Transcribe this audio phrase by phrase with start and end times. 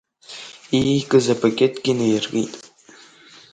[0.79, 2.53] Иикыз апакетгьы наииркит.